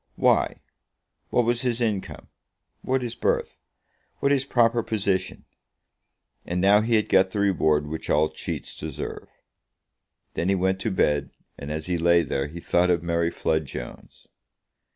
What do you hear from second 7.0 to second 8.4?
got the reward which all